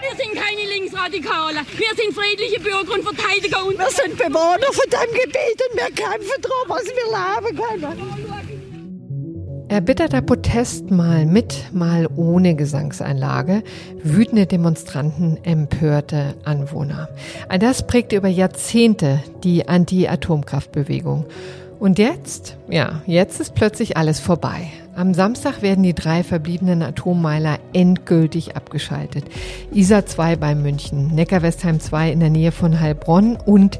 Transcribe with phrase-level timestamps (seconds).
[0.00, 1.60] Wir sind keine Linksradikale.
[1.76, 3.64] Wir sind friedliche Bürger und Verteidiger.
[3.64, 8.29] Und wir sind Bewohner von diesem Gebiet und wir kämpfen darum, was wir leben können.
[9.70, 13.62] Erbitterter Protest mal mit, mal ohne Gesangseinlage,
[14.02, 17.08] wütende Demonstranten, empörte Anwohner.
[17.48, 21.24] All das prägte über Jahrzehnte die Anti-Atomkraftbewegung.
[21.78, 24.72] Und jetzt, ja, jetzt ist plötzlich alles vorbei.
[24.96, 29.24] Am Samstag werden die drei verbliebenen Atommeiler endgültig abgeschaltet.
[29.72, 33.78] ISA 2 bei München, Neckar-Westheim 2 in der Nähe von Heilbronn und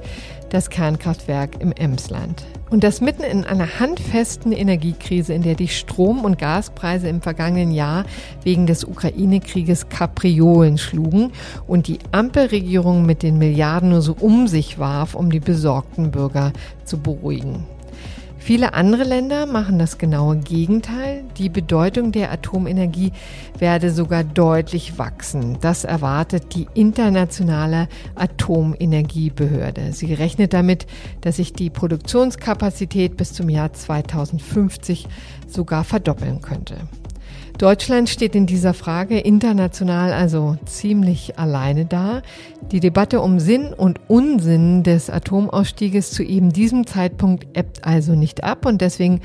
[0.50, 2.44] das Kernkraftwerk im Emsland.
[2.70, 7.72] Und das mitten in einer handfesten Energiekrise, in der die Strom- und Gaspreise im vergangenen
[7.72, 8.04] Jahr
[8.44, 11.32] wegen des Ukraine-Krieges Kapriolen schlugen
[11.66, 16.52] und die Ampelregierung mit den Milliarden nur so um sich warf, um die besorgten Bürger
[16.84, 17.66] zu beruhigen.
[18.40, 21.24] Viele andere Länder machen das genaue Gegenteil.
[21.36, 23.12] Die Bedeutung der Atomenergie
[23.58, 25.58] werde sogar deutlich wachsen.
[25.60, 29.92] Das erwartet die internationale Atomenergiebehörde.
[29.92, 30.86] Sie rechnet damit,
[31.20, 35.06] dass sich die Produktionskapazität bis zum Jahr 2050
[35.46, 36.76] sogar verdoppeln könnte.
[37.60, 42.22] Deutschland steht in dieser Frage international also ziemlich alleine da.
[42.72, 48.44] Die Debatte um Sinn und Unsinn des Atomausstieges zu eben diesem Zeitpunkt ebbt also nicht
[48.44, 49.20] ab und deswegen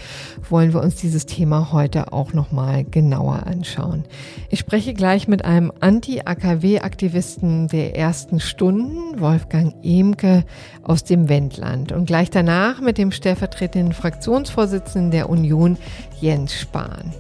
[0.50, 4.04] wollen wir uns dieses Thema heute auch nochmal genauer anschauen.
[4.50, 10.44] Ich spreche gleich mit einem Anti-AKW-Aktivisten der ersten Stunden, Wolfgang Emke
[10.84, 15.78] aus dem Wendland und gleich danach mit dem stellvertretenden Fraktionsvorsitzenden der Union,
[16.20, 17.14] Jens Spahn.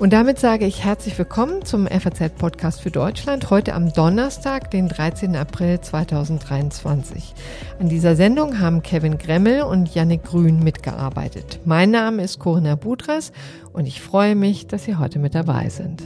[0.00, 5.36] Und damit sage ich herzlich willkommen zum FAZ-Podcast für Deutschland, heute am Donnerstag, den 13.
[5.36, 7.34] April 2023.
[7.78, 11.60] An dieser Sendung haben Kevin Gremmel und Yannick Grün mitgearbeitet.
[11.66, 13.30] Mein Name ist Corinna Budras
[13.74, 16.02] und ich freue mich, dass Sie heute mit dabei sind.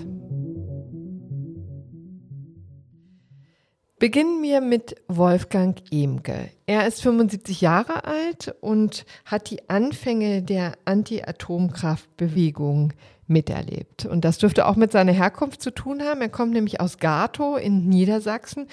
[4.00, 6.50] Beginnen wir mit Wolfgang Emke.
[6.66, 12.92] Er ist 75 Jahre alt und hat die Anfänge der Anti-Atomkraftbewegung
[13.26, 14.06] miterlebt.
[14.06, 16.20] Und das dürfte auch mit seiner Herkunft zu tun haben.
[16.20, 18.66] Er kommt nämlich aus Gatow in Niedersachsen.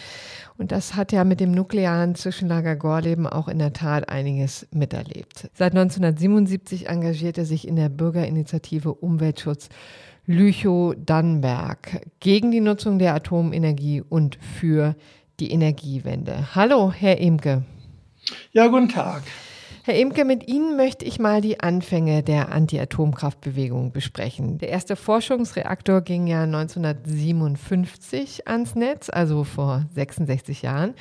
[0.57, 5.49] Und das hat ja mit dem nuklearen Zwischenlager Gorleben auch in der Tat einiges miterlebt.
[5.53, 9.69] Seit 1977 engagiert er sich in der Bürgerinitiative Umweltschutz
[10.27, 14.95] Lüchow-Dannenberg gegen die Nutzung der Atomenergie und für
[15.39, 16.55] die Energiewende.
[16.55, 17.63] Hallo, Herr Imke.
[18.51, 19.23] Ja, guten Tag.
[19.83, 24.59] Herr Imke, mit Ihnen möchte ich mal die Anfänge der Anti-Atomkraftbewegung besprechen.
[24.59, 30.93] Der erste Forschungsreaktor ging ja 1957 ans Netz, also vor 66 Jahren.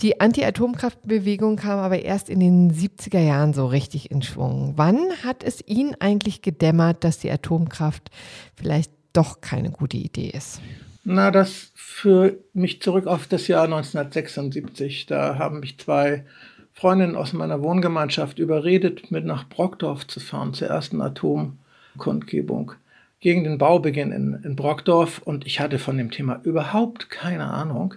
[0.00, 4.72] Die Anti-Atomkraftbewegung kam aber erst in den 70er Jahren so richtig in Schwung.
[4.76, 8.10] Wann hat es Ihnen eigentlich gedämmert, dass die Atomkraft
[8.54, 10.62] vielleicht doch keine gute Idee ist?
[11.04, 15.04] Na, das führt mich zurück auf das Jahr 1976.
[15.04, 16.24] Da haben mich zwei
[16.72, 22.72] Freundinnen aus meiner Wohngemeinschaft überredet, mit nach Brockdorf zu fahren zur ersten Atomkundgebung
[23.20, 25.20] gegen den Baubeginn in, in Brockdorf.
[25.24, 27.94] Und ich hatte von dem Thema überhaupt keine Ahnung.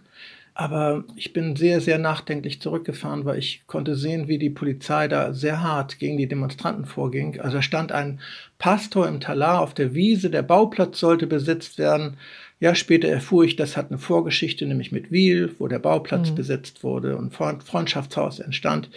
[0.55, 5.33] Aber ich bin sehr, sehr nachdenklich zurückgefahren, weil ich konnte sehen, wie die Polizei da
[5.33, 7.39] sehr hart gegen die Demonstranten vorging.
[7.39, 8.19] Also stand ein
[8.59, 12.17] Pastor im Talar auf der Wiese, der Bauplatz sollte besetzt werden.
[12.63, 16.35] Ja, später erfuhr ich, das hat eine Vorgeschichte, nämlich mit Wiel, wo der Bauplatz mhm.
[16.35, 18.89] besetzt wurde und Freundschaftshaus entstand.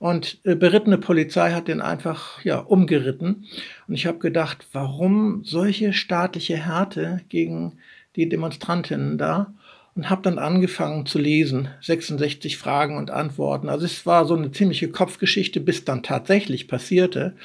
[0.00, 3.44] Und äh, berittene Polizei hat den einfach ja umgeritten.
[3.86, 7.74] Und ich habe gedacht, warum solche staatliche Härte gegen
[8.16, 9.54] die Demonstrantinnen da?
[9.94, 13.68] Und habe dann angefangen zu lesen, 66 Fragen und Antworten.
[13.68, 17.36] Also es war so eine ziemliche Kopfgeschichte, bis dann tatsächlich passierte.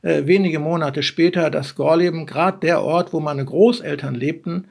[0.00, 4.64] Äh, wenige Monate später, dass Gorleben, gerade der Ort, wo meine Großeltern lebten,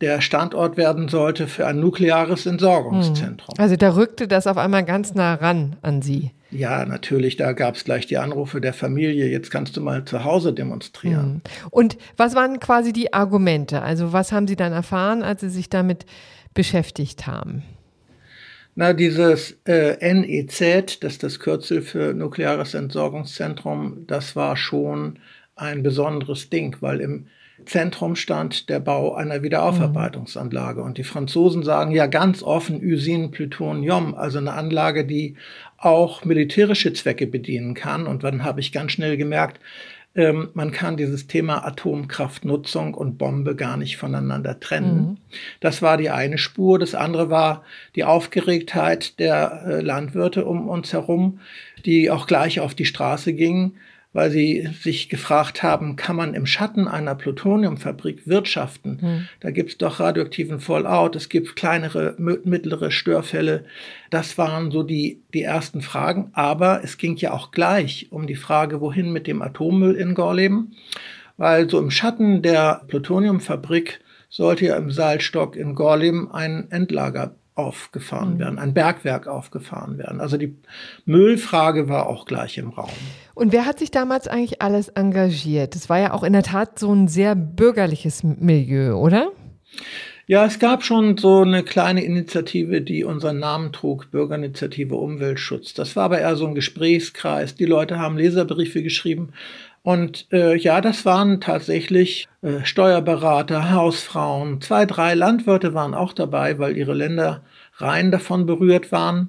[0.00, 3.54] der Standort werden sollte für ein nukleares Entsorgungszentrum.
[3.56, 3.62] Hm.
[3.62, 6.32] Also da rückte das auf einmal ganz nah ran an Sie.
[6.50, 10.24] Ja, natürlich, da gab es gleich die Anrufe der Familie, jetzt kannst du mal zu
[10.24, 11.42] Hause demonstrieren.
[11.44, 11.68] Hm.
[11.70, 13.82] Und was waren quasi die Argumente?
[13.82, 16.06] Also was haben Sie dann erfahren, als Sie sich damit
[16.54, 17.64] beschäftigt haben?
[18.76, 25.20] Na, dieses äh, NEZ, das ist das Kürzel für nukleares Entsorgungszentrum, das war schon
[25.54, 27.26] ein besonderes Ding, weil im
[27.66, 30.82] Zentrum stand der Bau einer Wiederaufarbeitungsanlage.
[30.82, 35.36] Und die Franzosen sagen ja ganz offen Usine Plutonium, also eine Anlage, die
[35.78, 38.06] auch militärische Zwecke bedienen kann.
[38.06, 39.60] Und dann habe ich ganz schnell gemerkt,
[40.16, 44.96] ähm, man kann dieses Thema Atomkraftnutzung und Bombe gar nicht voneinander trennen.
[44.96, 45.16] Mhm.
[45.60, 46.78] Das war die eine Spur.
[46.78, 47.64] Das andere war
[47.96, 51.40] die Aufgeregtheit der äh, Landwirte um uns herum,
[51.84, 53.74] die auch gleich auf die Straße gingen
[54.14, 58.98] weil sie sich gefragt haben, kann man im Schatten einer Plutoniumfabrik wirtschaften?
[59.00, 59.28] Hm.
[59.40, 63.64] Da gibt es doch radioaktiven Fallout, es gibt kleinere, mittlere Störfälle.
[64.10, 66.30] Das waren so die, die ersten Fragen.
[66.32, 70.76] Aber es ging ja auch gleich um die Frage, wohin mit dem Atommüll in Gorleben?
[71.36, 74.00] Weil so im Schatten der Plutoniumfabrik
[74.30, 78.38] sollte ja im Salzstock in Gorleben ein Endlager aufgefahren mhm.
[78.38, 80.20] werden, ein Bergwerk aufgefahren werden.
[80.20, 80.56] Also die
[81.04, 82.90] Müllfrage war auch gleich im Raum.
[83.34, 85.74] Und wer hat sich damals eigentlich alles engagiert?
[85.74, 89.30] Das war ja auch in der Tat so ein sehr bürgerliches Milieu, oder?
[90.26, 95.74] Ja, es gab schon so eine kleine Initiative, die unseren Namen trug, Bürgerinitiative Umweltschutz.
[95.74, 97.56] Das war aber eher so ein Gesprächskreis.
[97.56, 99.34] Die Leute haben Leserbriefe geschrieben.
[99.84, 106.58] Und äh, ja, das waren tatsächlich äh, Steuerberater, Hausfrauen, zwei, drei Landwirte waren auch dabei,
[106.58, 107.42] weil ihre Länder
[107.76, 109.28] rein davon berührt waren.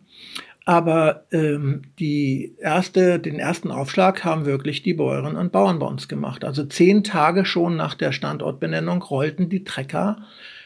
[0.63, 6.07] Aber ähm, die erste, den ersten Aufschlag haben wirklich die Bäuerinnen und Bauern bei uns
[6.07, 6.45] gemacht.
[6.45, 10.19] Also zehn Tage schon nach der Standortbenennung rollten die Trecker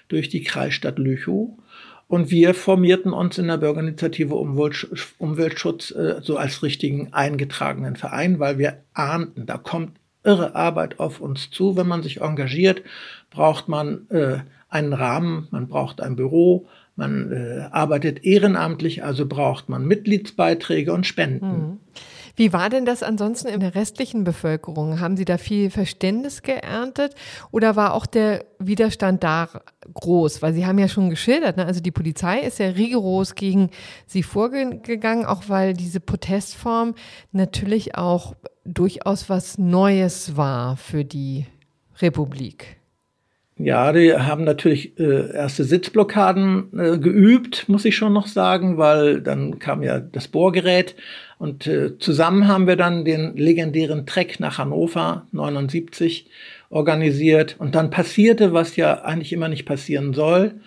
[0.07, 1.57] durch die Kreisstadt Lüchow.
[2.10, 8.58] Und wir formierten uns in der Bürgerinitiative Umweltschutz äh, so als richtigen eingetragenen Verein, weil
[8.58, 9.92] wir ahnten, da kommt
[10.24, 11.78] irre Arbeit auf uns zu.
[11.78, 12.82] Wenn man sich engagiert,
[13.30, 14.40] braucht man äh,
[14.70, 21.06] einen Rahmen, man braucht ein Büro, man äh, arbeitet ehrenamtlich, also braucht man Mitgliedsbeiträge und
[21.06, 21.48] Spenden.
[21.48, 21.78] Mhm.
[22.39, 25.01] Wie war denn das ansonsten in der restlichen Bevölkerung?
[25.01, 27.13] Haben Sie da viel Verständnis geerntet
[27.51, 29.50] oder war auch der Widerstand da
[29.94, 30.41] groß?
[30.41, 31.65] Weil Sie haben ja schon geschildert, ne?
[31.65, 33.71] also die Polizei ist ja rigoros gegen
[34.06, 36.95] Sie vorgegangen, auch weil diese Protestform
[37.33, 41.45] natürlich auch durchaus was Neues war für die
[42.00, 42.77] Republik.
[43.57, 49.19] Ja, die haben natürlich äh, erste Sitzblockaden äh, geübt, muss ich schon noch sagen, weil
[49.19, 50.95] dann kam ja das Bohrgerät
[51.39, 56.30] und äh, zusammen haben wir dann den legendären Trek nach Hannover 79
[56.69, 57.56] organisiert.
[57.59, 60.59] Und dann passierte, was ja eigentlich immer nicht passieren soll,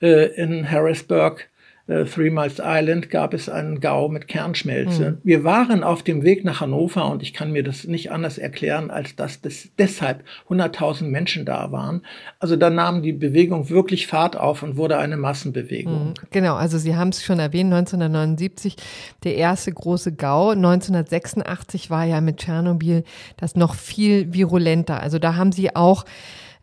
[0.00, 1.50] äh, in Harrisburg
[1.86, 5.12] äh, Three Miles Island gab es einen Gau mit Kernschmelze.
[5.12, 5.18] Mhm.
[5.22, 8.90] Wir waren auf dem Weg nach Hannover und ich kann mir das nicht anders erklären,
[8.90, 12.02] als dass das deshalb 100.000 Menschen da waren.
[12.38, 16.08] Also da nahm die Bewegung wirklich Fahrt auf und wurde eine Massenbewegung.
[16.08, 16.14] Mhm.
[16.30, 18.76] Genau, also Sie haben es schon erwähnt, 1979
[19.24, 20.50] der erste große Gau.
[20.50, 23.04] 1986 war ja mit Tschernobyl
[23.36, 25.00] das noch viel virulenter.
[25.00, 26.04] Also da haben Sie auch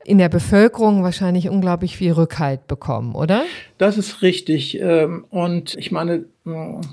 [0.06, 3.44] in der Bevölkerung wahrscheinlich unglaublich viel Rückhalt bekommen, oder?
[3.77, 4.80] Das ist richtig.
[4.80, 6.25] Ähm, und ich meine,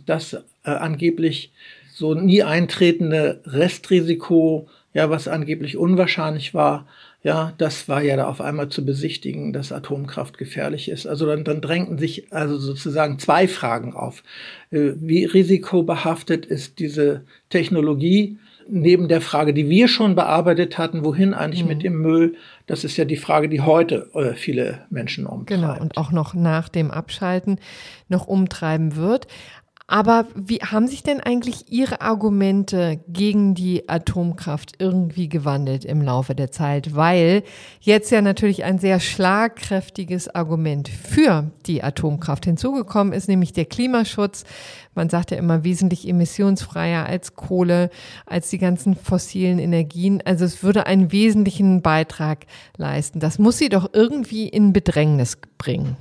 [0.06, 0.40] das äh,
[0.70, 1.52] angeblich
[1.92, 6.86] so nie eintretende Restrisiko, ja, was angeblich unwahrscheinlich war,
[7.24, 11.06] ja, das war ja da auf einmal zu besichtigen, dass Atomkraft gefährlich ist.
[11.06, 14.22] Also dann, dann drängten sich also sozusagen zwei Fragen auf.
[14.70, 18.38] Äh, wie risikobehaftet ist diese Technologie?
[18.68, 21.68] neben der Frage, die wir schon bearbeitet hatten, wohin eigentlich mhm.
[21.68, 22.34] mit dem Müll,
[22.68, 25.60] das ist ja die Frage, die heute äh, viele Menschen umtreibt.
[25.60, 27.58] Genau, und auch noch nach dem Abschalten
[28.08, 29.26] noch umtreiben wird.
[29.90, 36.34] Aber wie haben sich denn eigentlich Ihre Argumente gegen die Atomkraft irgendwie gewandelt im Laufe
[36.34, 36.94] der Zeit?
[36.94, 37.42] Weil
[37.80, 44.44] jetzt ja natürlich ein sehr schlagkräftiges Argument für die Atomkraft hinzugekommen ist, nämlich der Klimaschutz.
[44.94, 47.88] Man sagt ja immer wesentlich emissionsfreier als Kohle,
[48.26, 50.20] als die ganzen fossilen Energien.
[50.22, 52.44] Also es würde einen wesentlichen Beitrag
[52.76, 53.20] leisten.
[53.20, 55.96] Das muss sie doch irgendwie in Bedrängnis bringen.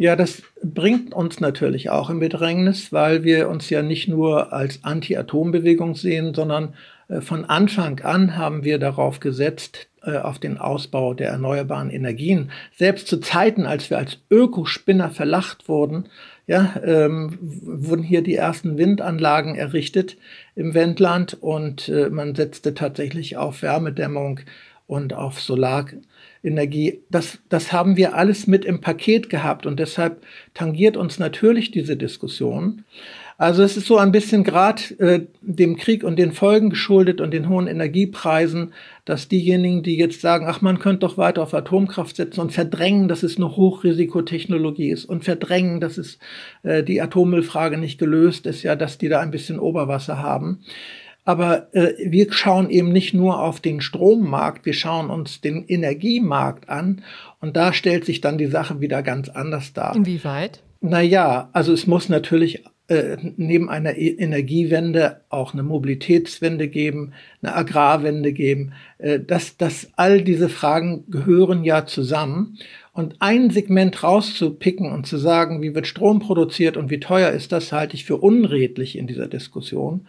[0.00, 4.82] Ja, das bringt uns natürlich auch in Bedrängnis, weil wir uns ja nicht nur als
[4.82, 6.72] Anti-Atom-Bewegung sehen, sondern
[7.08, 12.50] äh, von Anfang an haben wir darauf gesetzt, äh, auf den Ausbau der erneuerbaren Energien.
[12.78, 16.08] Selbst zu Zeiten, als wir als Ökospinner verlacht wurden,
[16.46, 20.16] ja, ähm, wurden hier die ersten Windanlagen errichtet
[20.56, 24.40] im Wendland und äh, man setzte tatsächlich auf Wärmedämmung
[24.86, 25.84] und auf Solar
[26.42, 30.22] Energie, das, das haben wir alles mit im Paket gehabt und deshalb
[30.54, 32.84] tangiert uns natürlich diese Diskussion.
[33.40, 37.30] Also es ist so ein bisschen gerade äh, dem Krieg und den Folgen geschuldet und
[37.30, 38.74] den hohen Energiepreisen,
[39.06, 43.08] dass diejenigen, die jetzt sagen, ach, man könnte doch weiter auf Atomkraft setzen und verdrängen,
[43.08, 46.18] dass es eine Hochrisikotechnologie ist und verdrängen, dass es
[46.64, 50.60] äh, die Atommüllfrage nicht gelöst ist, ja, dass die da ein bisschen Oberwasser haben.
[51.24, 56.68] Aber äh, wir schauen eben nicht nur auf den Strommarkt, wir schauen uns den Energiemarkt
[56.68, 57.02] an
[57.40, 59.94] und da stellt sich dann die Sache wieder ganz anders dar.
[59.94, 60.62] Inwieweit?
[60.80, 67.54] Naja, also es muss natürlich äh, neben einer e Energiewende auch eine Mobilitätswende geben, eine
[67.54, 68.72] Agrarwende geben.
[68.98, 72.58] Äh, dass, dass all diese Fragen gehören ja zusammen.
[72.92, 77.52] Und ein Segment rauszupicken und zu sagen, wie wird Strom produziert und wie teuer ist
[77.52, 80.08] das, halte ich für unredlich in dieser Diskussion.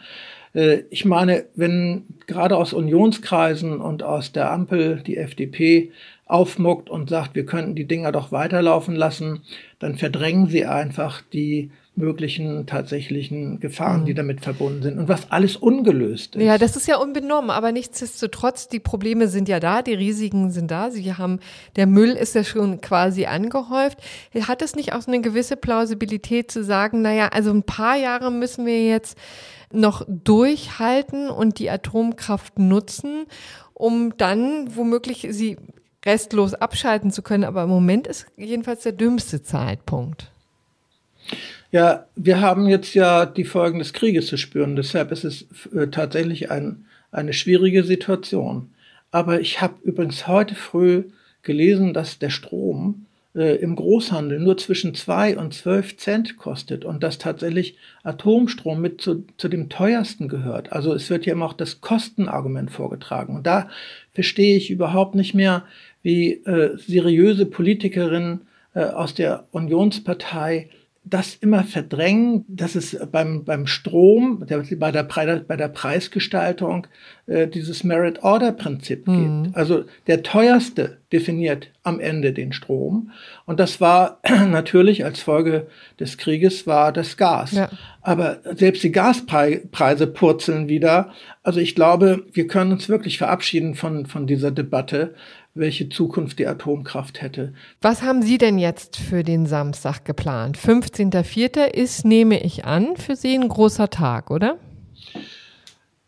[0.54, 5.92] Äh, ich meine, wenn gerade aus Unionskreisen und aus der Ampel die FDP
[6.26, 9.42] aufmuckt und sagt, wir könnten die Dinger doch weiterlaufen lassen,
[9.80, 14.06] dann verdrängen sie einfach die möglichen tatsächlichen Gefahren, mhm.
[14.06, 16.42] die damit verbunden sind und was alles ungelöst ist.
[16.42, 20.72] Ja, das ist ja unbenommen, aber nichtsdestotrotz, die Probleme sind ja da, die Risiken sind
[20.72, 20.90] da.
[20.90, 21.40] Sie haben,
[21.76, 24.00] der Müll ist ja schon quasi angehäuft.
[24.48, 28.32] Hat es nicht auch so eine gewisse Plausibilität zu sagen, naja, also ein paar Jahre
[28.32, 29.18] müssen wir jetzt
[29.74, 33.26] noch durchhalten und die Atomkraft nutzen,
[33.74, 35.58] um dann womöglich sie
[36.06, 37.44] restlos abschalten zu können.
[37.44, 40.32] Aber im Moment ist jedenfalls der dümmste Zeitpunkt.
[41.72, 44.76] Ja, wir haben jetzt ja die Folgen des Krieges zu spüren.
[44.76, 48.72] Deshalb ist es äh, tatsächlich ein, eine schwierige Situation.
[49.10, 51.06] Aber ich habe übrigens heute früh
[51.44, 57.04] gelesen, dass der Strom äh, im Großhandel nur zwischen zwei und zwölf Cent kostet und
[57.04, 60.74] dass tatsächlich Atomstrom mit zu, zu dem teuersten gehört.
[60.74, 63.34] Also es wird ja immer auch das Kostenargument vorgetragen.
[63.34, 63.70] Und da
[64.14, 65.64] verstehe ich überhaupt nicht mehr,
[66.04, 68.42] wie äh, seriöse Politikerinnen
[68.74, 70.70] äh, aus der Unionspartei
[71.04, 76.86] das immer verdrängen, dass es beim, beim Strom, der, bei, der, bei der Preisgestaltung
[77.26, 79.44] äh, dieses Merit-Order-Prinzip mhm.
[79.44, 79.58] gibt.
[79.58, 83.12] Also der teuerste definiert am Ende den Strom.
[83.46, 85.68] Und das war natürlich als Folge
[86.00, 87.54] des Krieges war das Gas.
[87.54, 87.70] Ja.
[88.04, 91.12] Aber selbst die Gaspreise purzeln wieder.
[91.42, 95.16] Also ich glaube, wir können uns wirklich verabschieden von, von dieser Debatte
[95.54, 97.54] welche Zukunft die Atomkraft hätte.
[97.82, 100.58] Was haben Sie denn jetzt für den Samstag geplant?
[100.58, 101.66] 15.04.
[101.66, 104.58] ist, nehme ich an, für Sie ein großer Tag, oder?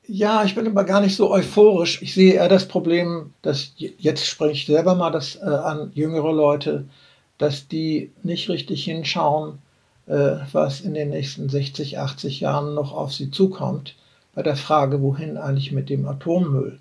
[0.05, 2.01] Ja, ich bin aber gar nicht so euphorisch.
[2.01, 6.33] Ich sehe eher das Problem, dass jetzt spreche ich selber mal das äh, an jüngere
[6.33, 6.85] Leute,
[7.37, 9.59] dass die nicht richtig hinschauen,
[10.07, 13.95] äh, was in den nächsten 60, 80 Jahren noch auf sie zukommt,
[14.35, 16.79] bei der Frage, wohin eigentlich mit dem Atommüll.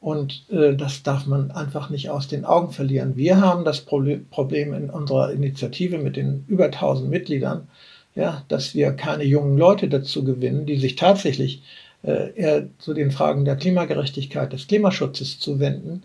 [0.00, 3.16] Und äh, das darf man einfach nicht aus den Augen verlieren.
[3.16, 7.68] Wir haben das Problem in unserer Initiative mit den über 1000 Mitgliedern,
[8.14, 11.62] ja, dass wir keine jungen Leute dazu gewinnen, die sich tatsächlich
[12.02, 16.04] äh, eher zu den Fragen der Klimagerechtigkeit, des Klimaschutzes zuwenden,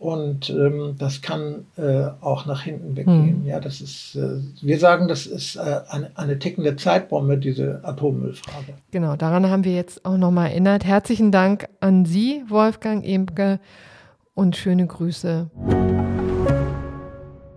[0.00, 3.42] und ähm, das kann äh, auch nach hinten weggehen.
[3.42, 3.46] Mhm.
[3.46, 8.72] Ja, das ist, äh, wir sagen, das ist äh, eine, eine tickende Zeitbombe, diese Atommüllfrage.
[8.90, 10.86] Genau, daran haben wir jetzt auch nochmal erinnert.
[10.86, 13.60] Herzlichen Dank an Sie, Wolfgang Emke,
[14.32, 15.50] und schöne Grüße.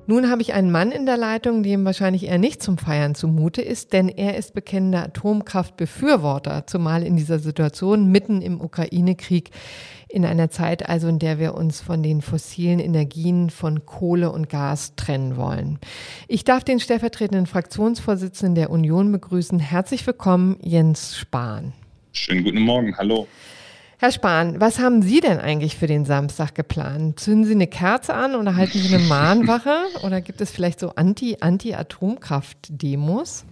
[0.05, 3.62] Nun habe ich einen Mann in der Leitung, dem wahrscheinlich eher nicht zum Feiern zumute
[3.62, 9.51] ist, denn er ist bekennender Atomkraftbefürworter, zumal in dieser Situation mitten im Ukraine-Krieg,
[10.10, 14.50] in einer Zeit also, in der wir uns von den fossilen Energien von Kohle und
[14.50, 15.79] Gas trennen wollen.
[16.27, 19.57] Ich darf den stellvertretenden Fraktionsvorsitzenden der Union begrüßen.
[19.60, 21.72] Herzlich willkommen, Jens Spahn.
[22.12, 23.25] Schönen guten Morgen, hallo.
[24.03, 27.22] Herr Spahn, was haben Sie denn eigentlich für den Samstag geplant?
[27.22, 29.77] Zünden Sie eine Kerze an oder halten Sie eine Mahnwache?
[30.03, 33.45] oder gibt es vielleicht so Anti-Atomkraft-Demos?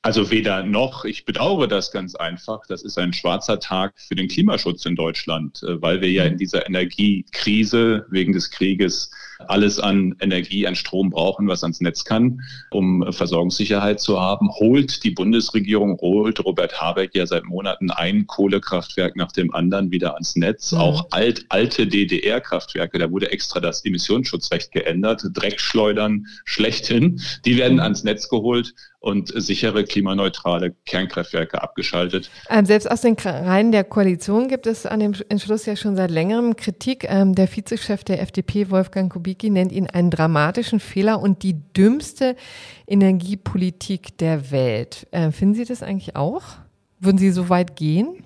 [0.00, 1.04] Also weder noch.
[1.04, 2.60] Ich bedauere das ganz einfach.
[2.68, 6.38] Das ist ein schwarzer Tag für den Klimaschutz in Deutschland, äh, weil wir ja in
[6.38, 9.10] dieser Energiekrise wegen des Krieges
[9.48, 12.40] alles an Energie, an Strom brauchen, was ans Netz kann,
[12.70, 14.50] um Versorgungssicherheit zu haben.
[14.50, 20.14] Holt die Bundesregierung, holt Robert Habeck ja seit Monaten ein Kohlekraftwerk nach dem anderen wieder
[20.14, 20.72] ans Netz.
[20.72, 20.78] Mhm.
[20.78, 25.22] Auch alt, alte DDR-Kraftwerke, da wurde extra das Emissionsschutzrecht geändert.
[25.32, 27.80] Dreckschleudern schlechthin, die werden mhm.
[27.80, 32.30] ans Netz geholt und sichere klimaneutrale Kernkraftwerke abgeschaltet.
[32.50, 36.10] Ähm, selbst aus den Reihen der Koalition gibt es an dem Entschluss ja schon seit
[36.10, 37.06] längerem Kritik.
[37.08, 42.36] Ähm, der Vizechef der FDP, Wolfgang Kubicki, nennt ihn einen dramatischen Fehler und die dümmste
[42.86, 45.06] Energiepolitik der Welt.
[45.10, 46.42] Äh, finden Sie das eigentlich auch?
[46.98, 48.25] Würden Sie so weit gehen?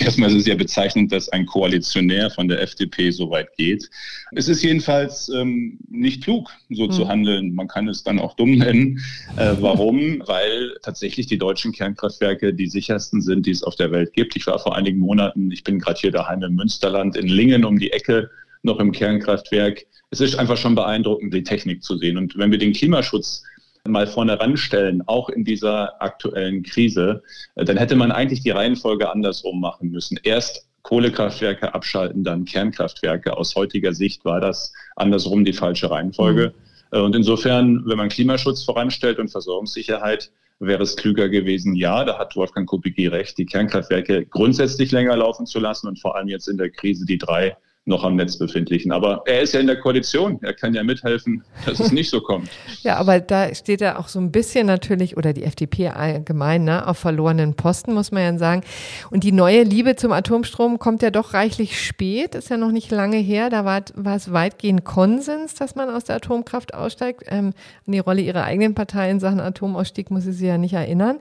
[0.00, 3.88] Erstmal ist es ja bezeichnend, dass ein Koalitionär von der FDP so weit geht.
[4.32, 6.90] Es ist jedenfalls ähm, nicht klug, so mhm.
[6.90, 7.54] zu handeln.
[7.54, 9.00] Man kann es dann auch dumm nennen.
[9.36, 10.22] Äh, warum?
[10.26, 14.36] Weil tatsächlich die deutschen Kernkraftwerke die sichersten sind, die es auf der Welt gibt.
[14.36, 17.78] Ich war vor einigen Monaten, ich bin gerade hier daheim im Münsterland, in Lingen um
[17.78, 18.30] die Ecke
[18.62, 19.86] noch im Kernkraftwerk.
[20.10, 22.16] Es ist einfach schon beeindruckend, die Technik zu sehen.
[22.16, 23.42] Und wenn wir den Klimaschutz
[23.86, 27.22] mal vorne ranstellen, auch in dieser aktuellen Krise,
[27.54, 30.18] äh, dann hätte man eigentlich die Reihenfolge andersrum machen müssen.
[30.22, 33.36] Erst Kohlekraftwerke abschalten, dann Kernkraftwerke.
[33.36, 36.54] Aus heutiger Sicht war das andersrum die falsche Reihenfolge.
[36.54, 36.98] Mhm.
[36.98, 40.30] Äh, und insofern, wenn man Klimaschutz voranstellt und Versorgungssicherheit,
[40.60, 45.46] wäre es klüger gewesen, ja, da hat Wolfgang Kubicki recht, die Kernkraftwerke grundsätzlich länger laufen
[45.46, 47.56] zu lassen und vor allem jetzt in der Krise die drei
[47.88, 48.92] noch am Netz befindlichen.
[48.92, 50.38] Aber er ist ja in der Koalition.
[50.42, 52.48] Er kann ja mithelfen, dass es nicht so kommt.
[52.82, 56.86] ja, aber da steht er auch so ein bisschen natürlich, oder die FDP allgemein, ne,
[56.86, 58.62] auf verlorenen Posten, muss man ja sagen.
[59.10, 62.90] Und die neue Liebe zum Atomstrom kommt ja doch reichlich spät, ist ja noch nicht
[62.90, 63.50] lange her.
[63.50, 67.24] Da war, war es weitgehend Konsens, dass man aus der Atomkraft aussteigt.
[67.28, 67.52] Ähm,
[67.86, 71.18] an die Rolle ihrer eigenen Partei in Sachen Atomausstieg muss ich sie ja nicht erinnern.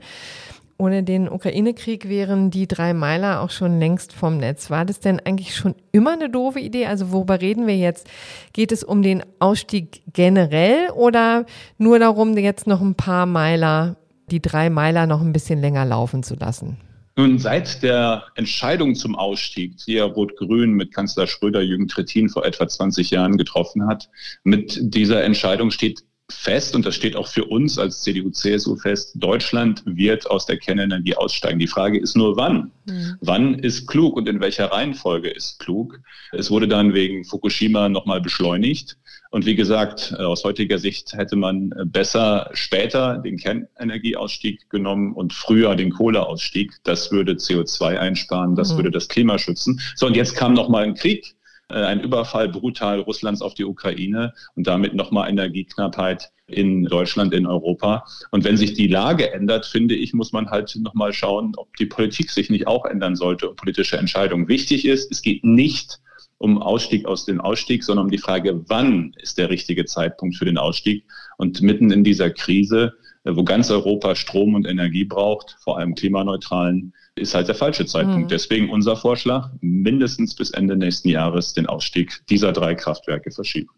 [0.79, 4.69] Ohne den Ukraine-Krieg wären die drei Meiler auch schon längst vom Netz.
[4.69, 6.86] War das denn eigentlich schon immer eine doofe Idee?
[6.86, 8.07] Also worüber reden wir jetzt?
[8.53, 11.48] Geht es um den Ausstieg generell oder
[11.79, 13.98] nur darum, jetzt noch ein paar Meiler,
[14.29, 16.77] die drei Meiler noch ein bisschen länger laufen zu lassen?
[17.15, 22.46] Nun, seit der Entscheidung zum Ausstieg, die ja Rot-Grün mit Kanzler Schröder Jürgen Trittin vor
[22.46, 24.07] etwa 20 Jahren getroffen hat,
[24.43, 29.81] mit dieser Entscheidung steht fest, und das steht auch für uns als CDU-CSU fest, Deutschland
[29.86, 31.60] wird aus der Kernenergie aussteigen.
[31.60, 32.72] Die Frage ist nur, wann?
[32.86, 33.15] Mhm.
[33.22, 36.00] Wann ist klug und in welcher Reihenfolge ist klug?
[36.34, 38.98] Es wurde dann wegen Fukushima nochmal beschleunigt.
[39.29, 45.75] Und wie gesagt, aus heutiger Sicht hätte man besser später den Kernenergieausstieg genommen und früher
[45.75, 46.74] den Kohleausstieg.
[46.84, 48.77] Das würde CO2 einsparen, das mhm.
[48.77, 49.81] würde das Klima schützen.
[49.96, 51.37] So, und jetzt kam nochmal ein Krieg äh,
[51.69, 58.05] ein Überfall brutal Russlands auf die Ukraine und damit nochmal Energieknappheit in Deutschland, in Europa.
[58.31, 61.86] Und wenn sich die Lage ändert, finde ich, muss man halt nochmal schauen, ob die
[61.86, 64.47] Politik sich nicht auch ändern sollte und politische Entscheidungen.
[64.47, 66.00] Wichtig ist, es geht nicht
[66.38, 70.45] um Ausstieg aus dem Ausstieg, sondern um die Frage, wann ist der richtige Zeitpunkt für
[70.45, 71.03] den Ausstieg?
[71.38, 72.93] Und mitten in dieser Krise,
[73.24, 77.86] äh, wo ganz Europa Strom und Energie braucht, vor allem klimaneutralen, ist halt der falsche
[77.86, 78.25] Zeitpunkt.
[78.25, 78.27] Mhm.
[78.27, 83.69] Deswegen unser Vorschlag, mindestens bis Ende nächsten Jahres den Ausstieg dieser drei Kraftwerke verschieben.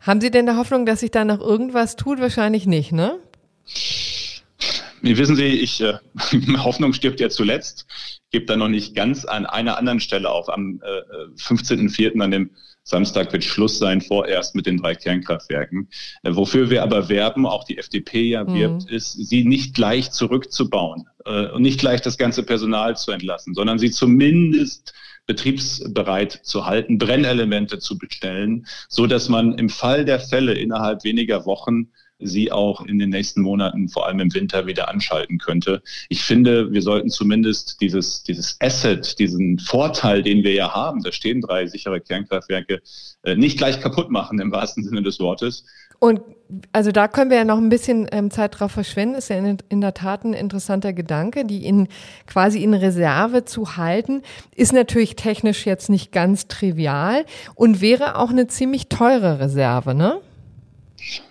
[0.00, 2.20] Haben Sie denn der Hoffnung, dass sich da noch irgendwas tut?
[2.20, 3.18] Wahrscheinlich nicht, ne?
[5.02, 5.94] Wie wissen Sie, ich, äh,
[6.58, 7.86] Hoffnung stirbt ja zuletzt.
[8.30, 10.48] Gebe da noch nicht ganz an einer anderen Stelle auf.
[10.48, 12.20] Am äh, 15.04.
[12.20, 12.50] an dem
[12.88, 15.88] Samstag wird Schluss sein vorerst mit den drei Kernkraftwerken.
[16.22, 18.54] Äh, wofür wir aber werben, auch die FDP ja mhm.
[18.54, 23.52] wirbt, ist, sie nicht gleich zurückzubauen äh, und nicht gleich das ganze Personal zu entlassen,
[23.52, 24.94] sondern sie zumindest
[25.26, 31.44] betriebsbereit zu halten, Brennelemente zu bestellen, so dass man im Fall der Fälle innerhalb weniger
[31.44, 35.82] Wochen sie auch in den nächsten Monaten, vor allem im Winter, wieder anschalten könnte.
[36.08, 41.12] Ich finde, wir sollten zumindest dieses, dieses Asset, diesen Vorteil, den wir ja haben, da
[41.12, 42.80] stehen drei sichere Kernkraftwerke,
[43.22, 45.64] äh, nicht gleich kaputt machen im wahrsten Sinne des Wortes.
[46.00, 46.20] Und
[46.72, 49.16] also da können wir ja noch ein bisschen ähm, Zeit drauf verschwenden.
[49.16, 51.88] Ist ja in, der Tat ein interessanter Gedanke, die in
[52.26, 54.22] quasi in Reserve zu halten,
[54.54, 60.20] ist natürlich technisch jetzt nicht ganz trivial und wäre auch eine ziemlich teure Reserve, ne?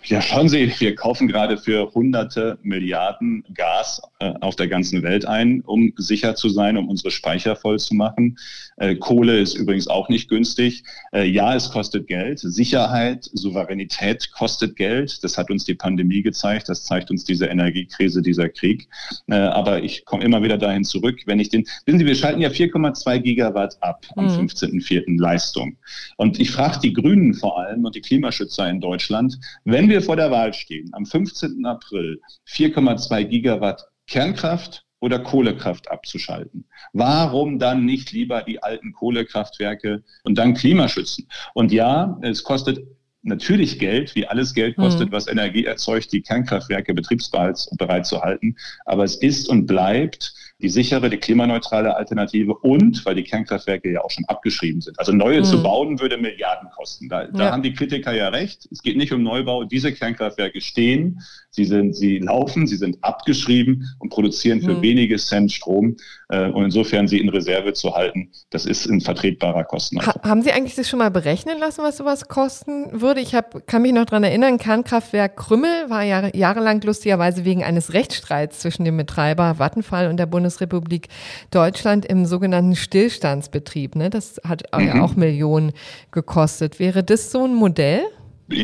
[0.10, 5.26] Ja, schauen Sie, wir kaufen gerade für hunderte Milliarden Gas äh, auf der ganzen Welt
[5.26, 8.38] ein, um sicher zu sein, um unsere Speicher voll zu machen.
[8.78, 10.84] Äh, Kohle ist übrigens auch nicht günstig.
[11.12, 12.40] Äh, ja, es kostet Geld.
[12.40, 15.22] Sicherheit, Souveränität kostet Geld.
[15.26, 16.70] Das hat uns die Pandemie gezeigt.
[16.70, 18.88] Das zeigt uns diese Energiekrise, dieser Krieg.
[19.28, 22.40] Äh, aber ich komme immer wieder dahin zurück, wenn ich den, wissen Sie, wir schalten
[22.40, 24.48] ja 4,2 Gigawatt ab am mhm.
[24.48, 25.20] 15.04.
[25.20, 25.76] Leistung.
[26.16, 30.16] Und ich frage die Grünen vor allem und die Klimaschützer in Deutschland, wenn wir vor
[30.16, 31.66] der Wahl stehen, am 15.
[31.66, 36.66] April 4,2 Gigawatt Kernkraft oder Kohlekraft abzuschalten.
[36.94, 41.28] Warum dann nicht lieber die alten Kohlekraftwerke und dann Klimaschützen?
[41.54, 42.80] Und ja, es kostet
[43.22, 45.12] natürlich Geld, wie alles Geld kostet, mhm.
[45.12, 48.56] was Energie erzeugt, die Kernkraftwerke betriebsbereit zu halten.
[48.86, 54.02] Aber es ist und bleibt die sichere, die klimaneutrale Alternative und, weil die Kernkraftwerke ja
[54.02, 54.98] auch schon abgeschrieben sind.
[55.00, 55.44] Also neue mhm.
[55.44, 57.10] zu bauen würde Milliarden kosten.
[57.10, 58.68] Da, da haben die Kritiker ja recht.
[58.72, 59.66] Es geht nicht um Neubau.
[59.66, 64.82] Diese Kernkraftwerke stehen, sie sind, sie laufen, sie sind abgeschrieben und produzieren für mhm.
[64.82, 65.96] wenige Cent Strom.
[66.30, 70.24] Äh, und insofern sie in Reserve zu halten, das ist ein vertretbarer Kostenaufwand.
[70.24, 73.22] Ha haben Sie eigentlich das schon mal berechnen lassen, was sowas kosten würde?
[73.22, 77.94] Ich hab, kann mich noch dran erinnern, Kernkraftwerk Krümmel war ja jahrelang lustigerweise wegen eines
[77.94, 81.10] Rechtsstreits zwischen dem Betreiber Vattenfall und der Bundes Bundesrepublik
[81.52, 83.96] Deutschland im sogenannten Stillstandsbetrieb.
[83.96, 84.10] Ne?
[84.10, 85.02] Das hat mhm.
[85.02, 85.74] auch Millionen
[86.12, 86.80] gekostet.
[86.80, 88.02] Wäre das so ein Modell?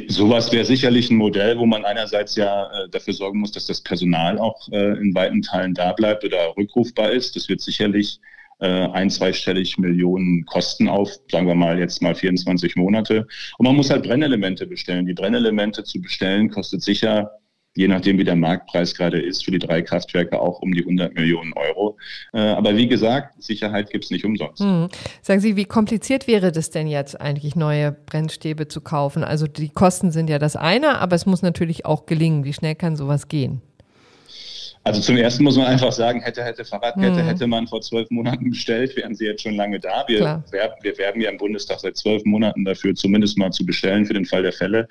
[0.08, 3.82] Sowas wäre sicherlich ein Modell, wo man einerseits ja äh, dafür sorgen muss, dass das
[3.82, 7.36] Personal auch äh, in weiten Teilen da bleibt oder rückrufbar ist.
[7.36, 8.22] Das wird sicherlich
[8.60, 13.28] äh, ein, zweistellig Millionen Kosten auf, sagen wir mal jetzt mal 24 Monate.
[13.58, 15.06] Und man muss halt Brennelemente bestellen.
[15.06, 17.30] Die Brennelemente zu bestellen kostet sicher
[17.76, 21.14] je nachdem, wie der Marktpreis gerade ist, für die drei Kraftwerke auch um die 100
[21.14, 21.98] Millionen Euro.
[22.34, 24.62] Äh, aber wie gesagt, Sicherheit gibt es nicht umsonst.
[24.62, 24.90] Hm.
[25.22, 29.24] Sagen Sie, wie kompliziert wäre das denn jetzt eigentlich, neue Brennstäbe zu kaufen?
[29.24, 32.44] Also die Kosten sind ja das eine, aber es muss natürlich auch gelingen.
[32.44, 33.62] Wie schnell kann sowas gehen?
[34.86, 37.26] Also zum ersten muss man einfach sagen, hätte, hätte Fahrradkette, hm.
[37.26, 40.04] hätte man vor zwölf Monaten bestellt, wären sie jetzt schon lange da.
[40.08, 44.06] Wir, werben, wir werben ja im Bundestag seit zwölf Monaten dafür, zumindest mal zu bestellen
[44.06, 44.89] für den Fall der Fälle.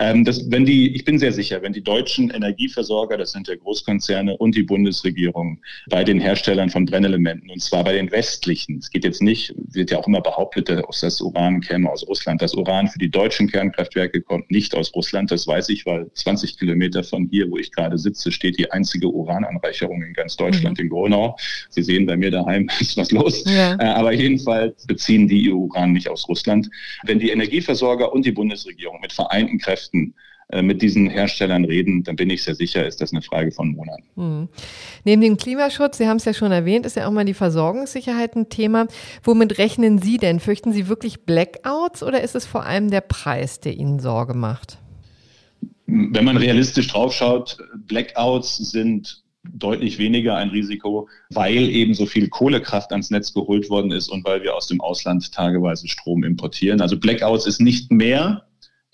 [0.00, 3.54] Ähm, das, wenn die, ich bin sehr sicher, wenn die deutschen Energieversorger, das sind ja
[3.54, 8.90] Großkonzerne und die Bundesregierung, bei den Herstellern von Brennelementen, und zwar bei den westlichen, es
[8.90, 12.42] geht jetzt nicht, wird ja auch immer behauptet, dass das Uran käme aus Russland.
[12.42, 16.58] Das Uran für die deutschen Kernkraftwerke kommt nicht aus Russland, das weiß ich, weil 20
[16.58, 20.78] Kilometer von hier, wo ich gerade sitze, steht die einzige Uran Urananreicherung in ganz Deutschland,
[20.78, 20.84] mhm.
[20.84, 21.36] in Gronau.
[21.70, 23.44] Sie sehen, bei mir daheim ist was los.
[23.46, 23.74] Ja.
[23.78, 26.70] Äh, aber jedenfalls beziehen die Uran nicht aus Russland.
[27.04, 30.14] Wenn die Energieversorger und die Bundesregierung mit vereinten Kräften
[30.50, 33.72] äh, mit diesen Herstellern reden, dann bin ich sehr sicher, ist das eine Frage von
[33.72, 34.04] Monaten.
[34.16, 34.48] Mhm.
[35.04, 38.34] Neben dem Klimaschutz, Sie haben es ja schon erwähnt, ist ja auch mal die Versorgungssicherheit
[38.34, 38.86] ein Thema.
[39.22, 40.40] Womit rechnen Sie denn?
[40.40, 44.78] Fürchten Sie wirklich Blackouts oder ist es vor allem der Preis, der Ihnen Sorge macht?
[45.90, 52.90] Wenn man realistisch draufschaut, Blackouts sind deutlich weniger ein Risiko, weil eben so viel Kohlekraft
[52.92, 56.82] ans Netz geholt worden ist und weil wir aus dem Ausland tageweise Strom importieren.
[56.82, 58.47] Also Blackouts ist nicht mehr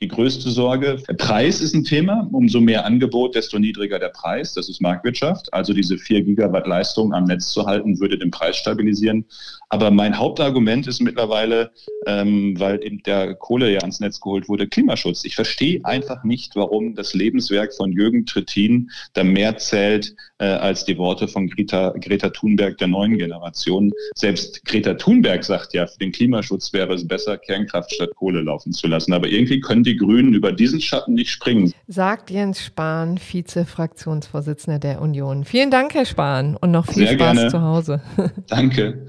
[0.05, 0.99] die größte Sorge.
[1.09, 2.29] Der Preis ist ein Thema.
[2.31, 4.53] Umso mehr Angebot, desto niedriger der Preis.
[4.53, 5.51] Das ist Marktwirtschaft.
[5.55, 9.25] Also diese 4 Gigawatt Leistung am Netz zu halten, würde den Preis stabilisieren.
[9.71, 11.73] Aber mein Hauptargument ist mittlerweile,
[12.07, 15.25] ähm, weil eben der Kohle ja ans Netz geholt wurde, Klimaschutz.
[15.25, 20.85] Ich verstehe einfach nicht, warum das Lebenswerk von Jürgen Trittin da mehr zählt äh, als
[20.85, 23.91] die Worte von Greta, Greta Thunberg der neuen Generation.
[24.15, 28.73] Selbst Greta Thunberg sagt ja, für den Klimaschutz wäre es besser, Kernkraft statt Kohle laufen
[28.73, 29.13] zu lassen.
[29.15, 31.73] Aber irgendwie können die Grünen über diesen Schatten nicht springen.
[31.87, 35.45] Sagt Jens Spahn, Vize-Fraktionsvorsitzender der Union.
[35.45, 37.51] Vielen Dank, Herr Spahn, und noch viel Sehr Spaß gerne.
[37.51, 38.01] zu Hause.
[38.49, 39.07] Danke.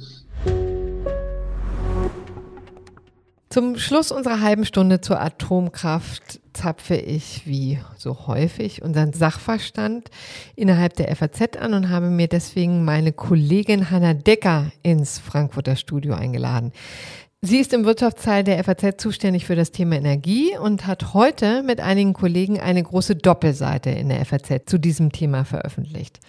[3.56, 10.10] Zum Schluss unserer halben Stunde zur Atomkraft zapfe ich wie so häufig unseren Sachverstand
[10.58, 16.15] innerhalb der FAZ an und habe mir deswegen meine Kollegin Hanna Decker ins Frankfurter Studio
[16.15, 16.74] eingeladen.
[17.45, 21.79] Sie ist im Wirtschaftsteil der FAZ zuständig für das Thema Energie und hat heute mit
[21.79, 26.19] einigen Kollegen eine große Doppelseite in der FAZ zu diesem Thema veröffentlicht.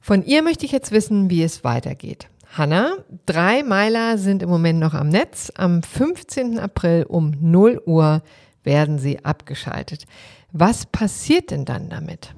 [0.00, 2.28] Von ihr möchte ich jetzt wissen, wie es weitergeht.
[2.56, 2.92] Hanna,
[3.26, 5.50] drei Meiler sind im Moment noch am Netz.
[5.56, 6.60] Am 15.
[6.60, 8.22] April um 0 Uhr
[8.62, 10.04] werden sie abgeschaltet.
[10.52, 12.32] Was passiert denn dann damit?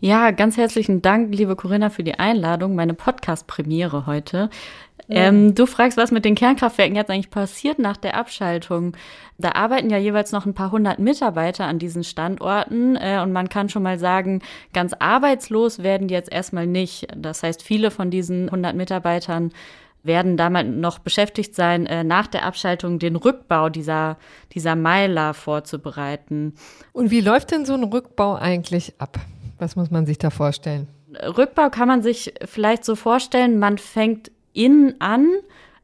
[0.00, 4.50] Ja, ganz herzlichen Dank, liebe Corinna, für die Einladung, meine Podcast-Premiere heute.
[5.08, 8.96] Ähm, du fragst, was mit den Kernkraftwerken jetzt eigentlich passiert nach der Abschaltung.
[9.38, 13.48] Da arbeiten ja jeweils noch ein paar hundert Mitarbeiter an diesen Standorten äh, und man
[13.48, 14.42] kann schon mal sagen,
[14.72, 17.06] ganz arbeitslos werden die jetzt erstmal nicht.
[17.16, 19.52] Das heißt, viele von diesen hundert Mitarbeitern
[20.02, 24.16] werden damals noch beschäftigt sein, äh, nach der Abschaltung den Rückbau dieser,
[24.52, 26.54] dieser Meiler vorzubereiten.
[26.92, 29.18] Und wie läuft denn so ein Rückbau eigentlich ab?
[29.58, 30.88] Was muss man sich da vorstellen?
[31.36, 35.28] Rückbau kann man sich vielleicht so vorstellen, man fängt innen an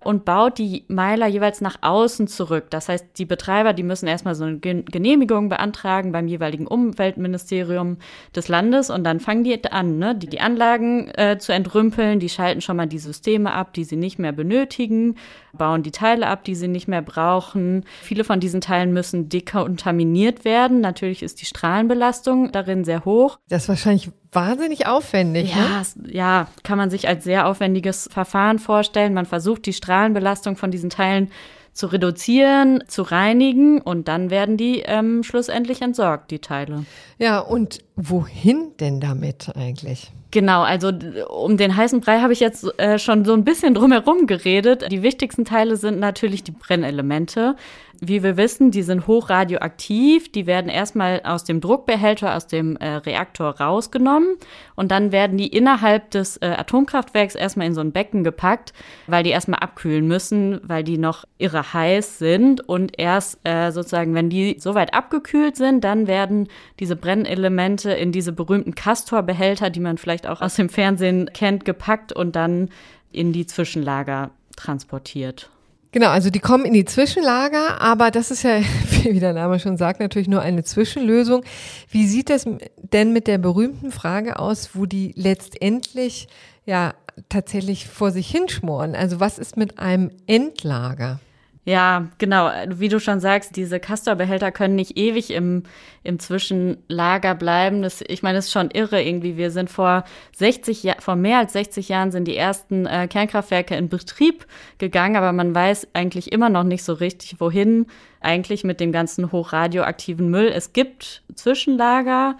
[0.04, 2.66] und baut die Meiler jeweils nach außen zurück.
[2.70, 7.98] Das heißt, die Betreiber, die müssen erstmal so eine Genehmigung beantragen beim jeweiligen Umweltministerium
[8.34, 12.18] des Landes und dann fangen die an, ne, die, die Anlagen äh, zu entrümpeln.
[12.18, 15.16] Die schalten schon mal die Systeme ab, die sie nicht mehr benötigen,
[15.52, 17.84] bauen die Teile ab, die sie nicht mehr brauchen.
[18.00, 20.80] Viele von diesen Teilen müssen dekontaminiert werden.
[20.80, 23.38] Natürlich ist die Strahlenbelastung darin sehr hoch.
[23.48, 25.54] Das ist wahrscheinlich wahnsinnig aufwendig.
[25.54, 26.12] Ja, ne?
[26.12, 29.14] ja, kann man sich als sehr aufwendiges Verfahren vorstellen.
[29.14, 31.30] Man versucht die Strahlenbelastung von diesen Teilen
[31.72, 36.84] zu reduzieren, zu reinigen und dann werden die ähm, schlussendlich entsorgt, die Teile.
[37.18, 40.12] Ja, und wohin denn damit eigentlich?
[40.32, 40.90] Genau, also
[41.28, 44.90] um den heißen Brei habe ich jetzt äh, schon so ein bisschen drumherum geredet.
[44.90, 47.54] Die wichtigsten Teile sind natürlich die Brennelemente
[48.04, 50.32] wie wir wissen, die sind hochradioaktiv.
[50.32, 54.36] Die werden erstmal aus dem Druckbehälter, aus dem äh, Reaktor rausgenommen
[54.74, 58.72] und dann werden die innerhalb des äh, Atomkraftwerks erstmal in so ein Becken gepackt,
[59.06, 62.68] weil die erstmal abkühlen müssen, weil die noch irre heiß sind.
[62.68, 66.48] Und erst äh, sozusagen, wenn die soweit abgekühlt sind, dann werden
[66.80, 72.12] diese Brennelemente in diese berühmten Castor-Behälter, die man vielleicht auch aus dem Fernsehen kennt, gepackt
[72.12, 72.68] und dann
[73.12, 75.50] in die Zwischenlager transportiert.
[75.92, 78.60] Genau, also die kommen in die Zwischenlager, aber das ist ja,
[79.02, 81.44] wie der Name schon sagt, natürlich nur eine Zwischenlösung.
[81.90, 86.28] Wie sieht das denn mit der berühmten Frage aus, wo die letztendlich
[86.64, 86.94] ja
[87.28, 88.94] tatsächlich vor sich hinschmoren?
[88.94, 91.20] Also was ist mit einem Endlager?
[91.64, 92.50] Ja, genau.
[92.70, 95.62] Wie du schon sagst, diese Castor-Behälter können nicht ewig im,
[96.02, 97.82] im Zwischenlager bleiben.
[97.82, 99.36] Das, ich meine, das ist schon irre irgendwie.
[99.36, 100.02] Wir sind vor
[100.34, 104.44] 60 Jahren, vor mehr als 60 Jahren sind die ersten äh, Kernkraftwerke in Betrieb
[104.78, 107.86] gegangen, aber man weiß eigentlich immer noch nicht so richtig, wohin
[108.20, 110.50] eigentlich mit dem ganzen hochradioaktiven Müll.
[110.52, 112.36] Es gibt Zwischenlager.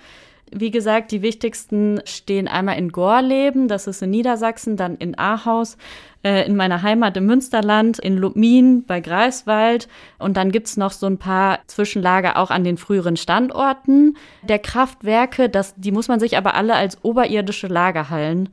[0.55, 5.79] Wie gesagt, die wichtigsten stehen einmal in Gorleben, das ist in Niedersachsen, dann in Ahaus,
[6.23, 11.07] äh, in meiner Heimat im Münsterland, in Lubmin bei Greifswald und dann gibt's noch so
[11.07, 15.49] ein paar Zwischenlager auch an den früheren Standorten der Kraftwerke.
[15.49, 18.49] Das, die muss man sich aber alle als oberirdische Lagerhallen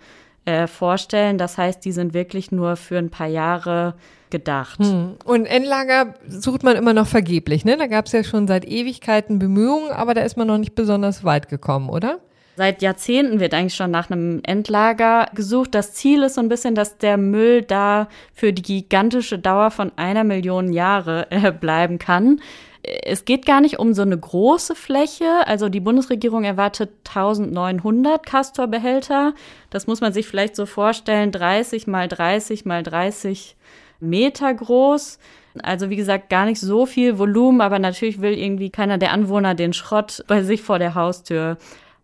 [0.45, 1.37] äh, vorstellen.
[1.37, 3.95] Das heißt, die sind wirklich nur für ein paar Jahre
[4.29, 4.79] gedacht.
[4.79, 5.15] Hm.
[5.25, 7.77] Und Endlager sucht man immer noch vergeblich, ne?
[7.77, 11.23] Da gab es ja schon seit Ewigkeiten Bemühungen, aber da ist man noch nicht besonders
[11.23, 12.19] weit gekommen, oder?
[12.59, 15.73] Seit Jahrzehnten wird eigentlich schon nach einem Endlager gesucht.
[15.73, 19.93] Das Ziel ist so ein bisschen, dass der Müll da für die gigantische Dauer von
[19.95, 22.41] einer Million Jahre äh, bleiben kann.
[22.83, 25.47] Es geht gar nicht um so eine große Fläche.
[25.47, 29.35] Also die Bundesregierung erwartet 1900 Castor-Behälter.
[29.69, 33.55] Das muss man sich vielleicht so vorstellen, 30 mal 30 mal 30
[34.01, 35.17] Meter groß.
[35.63, 39.55] Also wie gesagt, gar nicht so viel Volumen, aber natürlich will irgendwie keiner der Anwohner
[39.55, 41.57] den Schrott bei sich vor der Haustür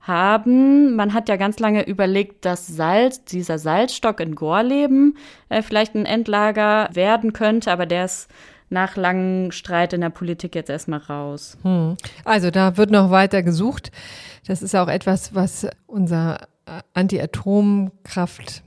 [0.07, 0.95] haben.
[0.95, 5.17] Man hat ja ganz lange überlegt, dass Salz, dieser Salzstock in Gorleben
[5.49, 8.29] äh, vielleicht ein Endlager werden könnte, aber der ist
[8.69, 11.57] nach langem Streit in der Politik jetzt erstmal raus.
[11.63, 11.97] Hm.
[12.23, 13.91] Also da wird noch weiter gesucht.
[14.47, 18.63] Das ist auch etwas, was unser äh, Anti-Atomkraft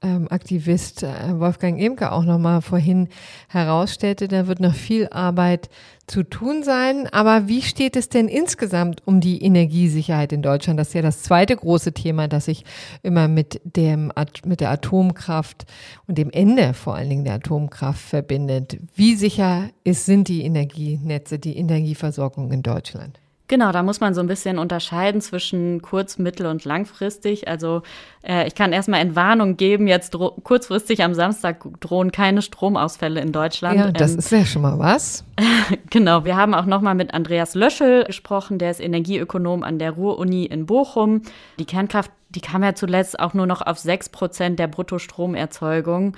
[0.00, 3.08] ähm, Aktivist äh, Wolfgang Imke auch nochmal vorhin
[3.48, 5.68] herausstellte, da wird noch viel Arbeit
[6.06, 7.08] zu tun sein.
[7.08, 10.78] Aber wie steht es denn insgesamt um die Energiesicherheit in Deutschland?
[10.78, 12.64] Das ist ja das zweite große Thema, das sich
[13.02, 14.12] immer mit dem,
[14.44, 15.66] mit der Atomkraft
[16.06, 18.78] und dem Ende vor allen Dingen der Atomkraft verbindet.
[18.94, 23.20] Wie sicher ist, sind die Energienetze, die Energieversorgung in Deutschland?
[23.48, 27.48] Genau, da muss man so ein bisschen unterscheiden zwischen kurz-, mittel- und langfristig.
[27.48, 27.82] Also
[28.22, 33.78] äh, ich kann erstmal Entwarnung geben, jetzt kurzfristig am Samstag drohen keine Stromausfälle in Deutschland.
[33.78, 35.24] Ja, das ähm, ist ja schon mal was.
[35.90, 40.44] genau, wir haben auch nochmal mit Andreas Löschel gesprochen, der ist Energieökonom an der Ruhr-Uni
[40.44, 41.22] in Bochum.
[41.58, 46.14] Die Kernkraft, die kam ja zuletzt auch nur noch auf sechs Prozent der Bruttostromerzeugung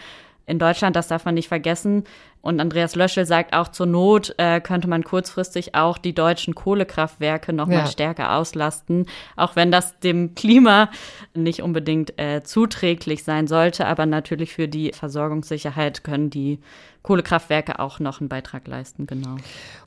[0.50, 2.04] in Deutschland, das darf man nicht vergessen.
[2.42, 7.52] Und Andreas Löschel sagt auch, zur Not äh, könnte man kurzfristig auch die deutschen Kohlekraftwerke
[7.52, 7.82] noch ja.
[7.82, 10.90] mal stärker auslasten, auch wenn das dem Klima
[11.34, 13.86] nicht unbedingt äh, zuträglich sein sollte.
[13.86, 16.58] Aber natürlich für die Versorgungssicherheit können die
[17.02, 19.36] Kohlekraftwerke auch noch einen Beitrag leisten, genau.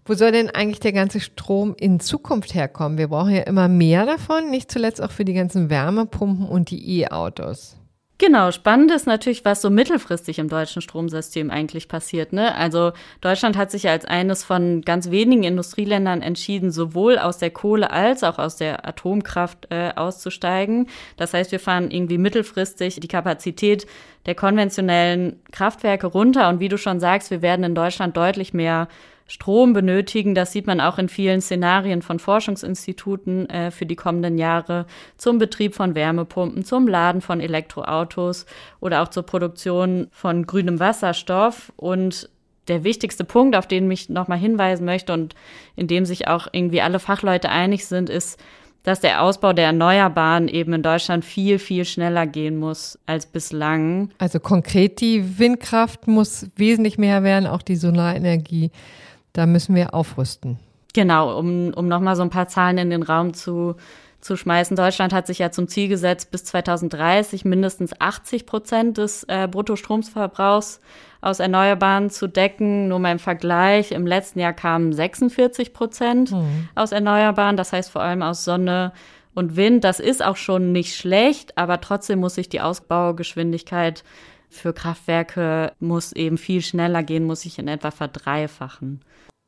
[0.05, 2.97] Wo soll denn eigentlich der ganze Strom in Zukunft herkommen?
[2.97, 7.01] Wir brauchen ja immer mehr davon, nicht zuletzt auch für die ganzen Wärmepumpen und die
[7.01, 7.77] E-Autos.
[8.19, 12.31] Genau, spannend ist natürlich, was so mittelfristig im deutschen Stromsystem eigentlich passiert.
[12.31, 12.55] Ne?
[12.55, 17.49] Also Deutschland hat sich ja als eines von ganz wenigen Industrieländern entschieden, sowohl aus der
[17.49, 20.87] Kohle als auch aus der Atomkraft äh, auszusteigen.
[21.17, 23.87] Das heißt, wir fahren irgendwie mittelfristig die Kapazität
[24.27, 26.49] der konventionellen Kraftwerke runter.
[26.49, 28.87] Und wie du schon sagst, wir werden in Deutschland deutlich mehr
[29.27, 30.35] Strom benötigen.
[30.35, 34.85] Das sieht man auch in vielen Szenarien von Forschungsinstituten äh, für die kommenden Jahre
[35.17, 38.45] zum Betrieb von Wärmepumpen, zum Laden von Elektroautos
[38.79, 41.71] oder auch zur Produktion von grünem Wasserstoff.
[41.75, 42.29] Und
[42.67, 45.35] der wichtigste Punkt, auf den ich nochmal hinweisen möchte und
[45.75, 48.39] in dem sich auch irgendwie alle Fachleute einig sind, ist,
[48.83, 54.09] dass der Ausbau der Erneuerbaren eben in Deutschland viel, viel schneller gehen muss als bislang.
[54.17, 58.71] Also konkret, die Windkraft muss wesentlich mehr werden, auch die Solarenergie.
[59.33, 60.59] Da müssen wir aufrüsten.
[60.93, 63.75] Genau, um, um nochmal so ein paar Zahlen in den Raum zu,
[64.21, 64.77] zu schmeißen.
[64.77, 70.79] Deutschland hat sich ja zum Ziel gesetzt, bis 2030 mindestens 80 Prozent des äh, Bruttostromsverbrauchs
[71.21, 72.89] aus Erneuerbaren zu decken.
[72.89, 76.69] Nur mal im Vergleich, im letzten Jahr kamen 46 Prozent mhm.
[76.75, 78.93] aus Erneuerbaren, das heißt vor allem aus Sonne
[79.33, 79.83] und Wind.
[79.83, 84.03] Das ist auch schon nicht schlecht, aber trotzdem muss sich die Ausbaugeschwindigkeit
[84.53, 89.01] für Kraftwerke muss eben viel schneller gehen, muss sich in etwa verdreifachen.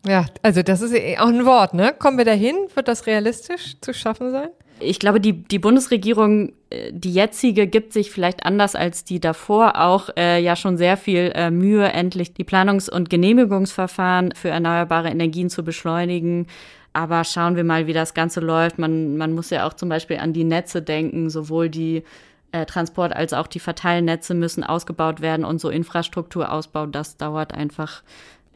[0.05, 1.93] Ja, also das ist auch ein Wort, ne?
[1.97, 2.55] Kommen wir dahin?
[2.75, 4.49] Wird das realistisch zu schaffen sein?
[4.79, 9.81] Ich glaube, die, die Bundesregierung, äh, die jetzige, gibt sich vielleicht anders als die davor
[9.81, 15.09] auch äh, ja schon sehr viel äh, Mühe, endlich die Planungs- und Genehmigungsverfahren für erneuerbare
[15.09, 16.47] Energien zu beschleunigen.
[16.93, 18.77] Aber schauen wir mal, wie das Ganze läuft.
[18.77, 22.03] Man, man muss ja auch zum Beispiel an die Netze denken, sowohl die
[22.55, 28.01] äh, Transport als auch die Verteilnetze müssen ausgebaut werden und so Infrastrukturausbau, das dauert einfach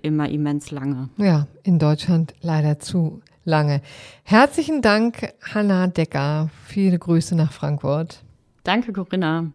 [0.01, 1.09] immer immens lange.
[1.17, 3.81] Ja, in Deutschland leider zu lange.
[4.23, 6.49] Herzlichen Dank, Hanna Decker.
[6.65, 8.23] Viele Grüße nach Frankfurt.
[8.63, 9.51] Danke, Corinna.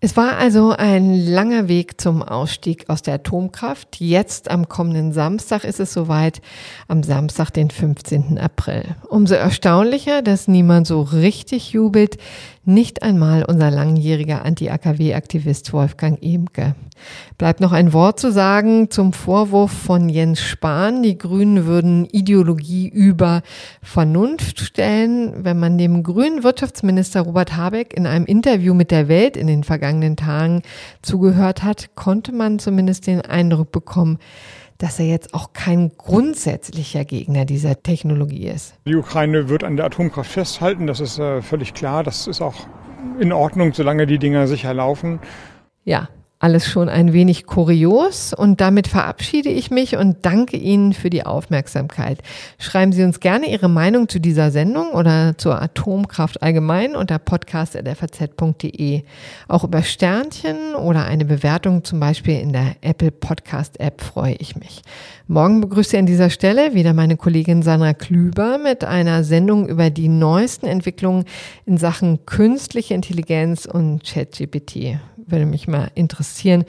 [0.00, 3.98] Es war also ein langer Weg zum Ausstieg aus der Atomkraft.
[3.98, 6.40] Jetzt am kommenden Samstag ist es soweit,
[6.86, 8.38] am Samstag, den 15.
[8.38, 8.84] April.
[9.08, 12.16] Umso erstaunlicher, dass niemand so richtig jubelt,
[12.68, 16.74] nicht einmal unser langjähriger Anti-AKW-Aktivist Wolfgang Emke.
[17.38, 21.02] Bleibt noch ein Wort zu sagen zum Vorwurf von Jens Spahn.
[21.02, 23.42] Die Grünen würden Ideologie über
[23.80, 25.44] Vernunft stellen.
[25.44, 29.64] Wenn man dem grünen Wirtschaftsminister Robert Habeck in einem Interview mit der Welt in den
[29.88, 30.62] vergangenen Tagen
[31.00, 34.18] zugehört hat, konnte man zumindest den Eindruck bekommen,
[34.76, 38.74] dass er jetzt auch kein grundsätzlicher Gegner dieser Technologie ist.
[38.86, 42.04] Die Ukraine wird an der Atomkraft festhalten, das ist äh, völlig klar.
[42.04, 42.54] Das ist auch
[43.18, 45.20] in Ordnung, solange die Dinger sicher laufen.
[45.84, 46.08] Ja,
[46.40, 51.26] alles schon ein wenig kurios und damit verabschiede ich mich und danke Ihnen für die
[51.26, 52.18] Aufmerksamkeit.
[52.60, 59.02] Schreiben Sie uns gerne Ihre Meinung zu dieser Sendung oder zur Atomkraft allgemein unter podcast.faz.de.
[59.48, 64.54] Auch über Sternchen oder eine Bewertung zum Beispiel in der Apple Podcast App freue ich
[64.54, 64.82] mich.
[65.26, 69.90] Morgen begrüße ich an dieser Stelle wieder meine Kollegin Sandra Klüber mit einer Sendung über
[69.90, 71.24] die neuesten Entwicklungen
[71.66, 74.98] in Sachen künstliche Intelligenz und ChatGPT
[75.30, 76.64] würde mich mal interessieren,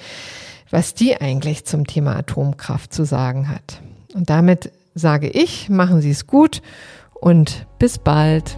[0.69, 3.81] was die eigentlich zum Thema Atomkraft zu sagen hat.
[4.13, 6.61] Und damit sage ich, machen Sie es gut
[7.13, 8.57] und bis bald.